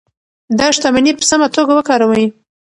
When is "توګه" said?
1.55-1.73